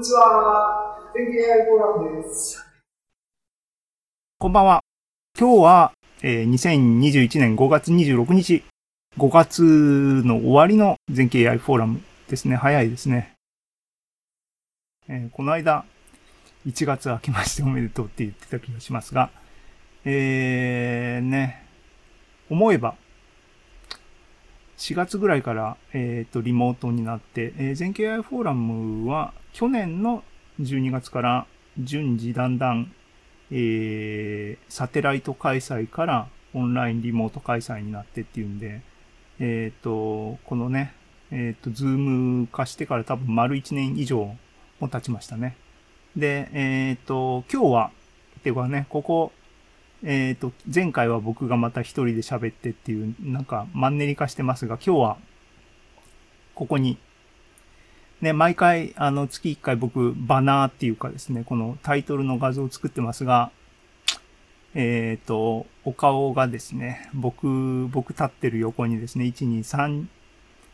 [0.00, 0.96] にちは。
[1.14, 2.64] 天気 AI フォーラムです。
[4.38, 4.80] こんばんは。
[5.38, 5.92] 今日は、
[6.22, 8.64] えー2021年5月26日、
[9.18, 9.62] 5月
[10.24, 12.56] の終わりの全景 AI フォーラムですね。
[12.56, 13.34] 早いですね。
[15.06, 15.84] えーこの間、
[16.66, 19.30] 1月明けまして おめでとうって言ってた気がしますが、
[20.06, 21.66] えー、ね、
[22.48, 22.94] 思えば、
[24.80, 30.24] 4月ぐらいから、えっ、と、リモートになって、えー全景 AI フォーラムは去年の
[30.58, 31.46] 12月から
[31.78, 32.90] 順次だんだん
[33.50, 38.80] えーサテライト開催からオンラインリモート開催になってっていうんで、
[39.38, 40.94] えっ、と、このね、
[41.30, 44.34] えっ、と、ズーム化してから多分丸1年以上
[44.80, 45.58] も経ちましたね。
[46.16, 47.90] で、えっ、と、今日は、
[48.38, 49.32] っていうかね、ここ、
[50.02, 55.16] えっ、と、前回は僕がまた一人で喋ってっていう、なんかマンネリ化してますが、今日は、
[56.54, 56.98] ここに、
[58.20, 63.50] ね、毎回、あの、月1回僕、バナーっていうかですね、このタイトルの画像を作ってますが、
[64.74, 70.06] えっ、と、お顔がですね、僕、僕立ってる横にですね、1、2、3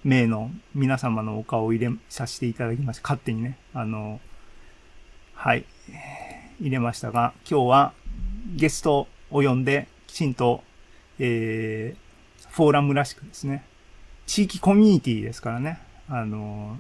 [0.05, 3.03] 名の皆様のお顔を入れさせていただきました。
[3.03, 4.21] 勝手にね、あの、
[5.35, 5.65] はい、
[6.61, 7.93] 入れましたが、今日は
[8.55, 10.63] ゲストを呼んで、きちんと、
[11.19, 13.65] えー、フォーラムらしくですね、
[14.27, 16.77] 地域コミュニティですからね、あの、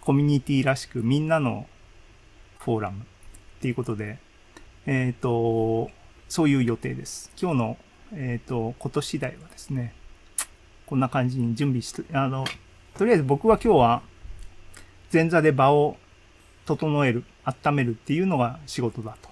[0.00, 1.66] コミュニティらしくみんなの
[2.58, 3.04] フォーラムっ
[3.60, 4.18] ていうことで、
[4.86, 5.90] えっ、と、
[6.28, 7.30] そういう予定です。
[7.40, 7.76] 今日の、
[8.12, 9.94] えっ、と、今年次第はですね、
[10.86, 12.44] こんな感じに準備して、あの、
[12.96, 14.02] とりあえず僕は今日は
[15.12, 15.96] 前座で場を
[16.64, 19.25] 整える、温めるっていうのが仕事だと。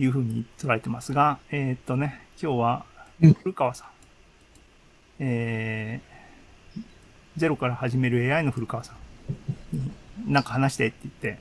[0.00, 2.84] いうふうに捉えてますが、えっ、とね、今日は
[3.42, 3.88] 古川さん、
[5.18, 6.80] えー、
[7.36, 8.96] ゼロから始める AI の古川さん。
[10.26, 11.38] なんか話してって言って、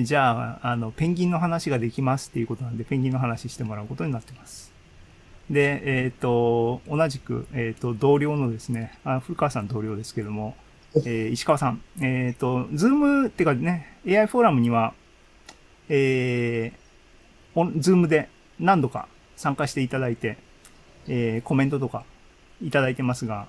[0.00, 4.70] えじゃあ、あの、ペンギンの話ができますっていうことなんで、ペンギンの話してもらうことになってます。
[5.48, 10.56] で、えっ、と、同じく、えっ、と、同僚のですね、あ古川さん同僚ですけども、
[11.06, 14.92] えー石川さん、えっ、と、ズームっていうかね、AI フォーラムには、
[15.88, 16.79] えー、
[17.78, 18.28] ズームで
[18.58, 20.38] 何度か参加していただいて、
[21.08, 22.04] えーコメントとか
[22.62, 23.46] いただいてますが、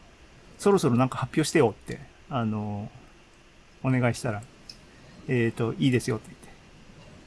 [0.58, 2.90] そろそろなんか発表してよって、あの
[3.84, 4.42] お願いしたら、
[5.28, 6.50] えっ、と、いいですよって言って、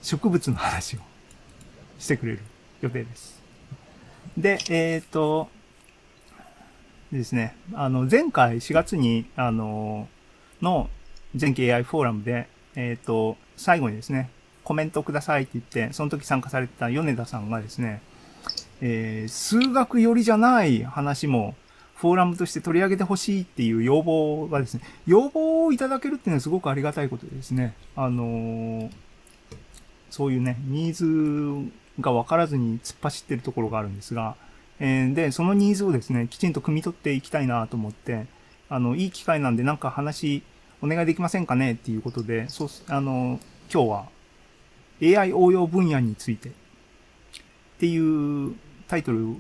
[0.03, 1.01] 植物の話を
[1.99, 2.41] してくれる
[2.81, 3.43] 予定です。
[4.37, 5.49] で、えっ、と、
[7.13, 10.09] ですね、あの、前回4月に、あの、
[10.63, 10.89] の
[11.35, 14.31] 全景 AI フォーラムで、えっ、と、最後にですね、
[14.65, 18.01] コメントくださいって言って、その時参加されてた米田さんがですね、
[18.81, 21.55] えー数学寄りじゃない話も、
[21.95, 28.91] フォーラムとして取り上げてほしいっていう要望がですね、要望をいただけるっていうのはすごくありがたいことでですね、あのー
[30.11, 34.37] そういうね、ニーズが分からずに突っ走ってるところがあるんですが、
[34.79, 38.27] えーで、そのニーズをですね、きちんと汲み取っていきたいなと思って、
[38.69, 40.43] あの、いい機会なんでなんか話
[40.83, 43.41] お願いできませんかねっていうことで、そうす、あの、
[43.73, 44.09] 今日は
[45.05, 46.53] AI 応用分野についてっ
[47.79, 48.55] ていう
[48.89, 49.37] タイトル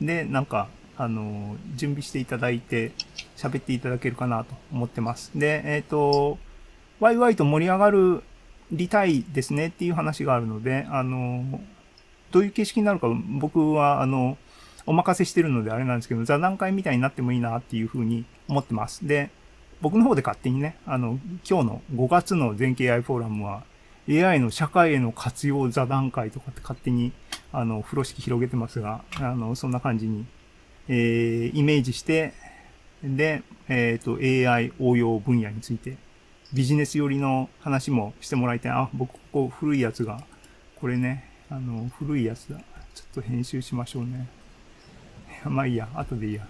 [0.00, 2.92] で、なんか、あの、準備していただいて、
[3.36, 5.32] 喋っていただけるかなと思ってます。
[5.34, 6.38] で、えっ、と、
[7.00, 8.22] ワイワイと盛り上がる
[8.72, 11.60] りたいですねっていう話があるので、あの、
[12.30, 13.08] どういう形式になるか
[13.40, 14.38] 僕は、あの、
[14.86, 19.06] お任せしてるのであれなんですけど、座談会みたいになってもいいなっていうふうに思ってます。
[19.06, 19.30] で、
[19.80, 23.64] 僕の方で勝手にね、あの、今日の5月の全景 i フォーラムは、
[24.08, 27.12] AI の社会への活用座談会とかって勝手に、
[27.52, 30.26] あの、風呂敷広げてますが、あの、そんな感じに、
[30.88, 32.34] えー、イメージして、
[33.02, 35.96] で、えっ、と、AI 応用分野について、
[36.52, 38.72] ビジネス寄りの話もしてもらいたい。
[38.72, 40.22] あ、僕、ここ古いやつが、
[40.80, 42.58] これね、あの、古いやつだ。
[42.94, 44.28] ちょっと編集しましょうね。
[45.44, 46.46] まあいいや、後でいいや。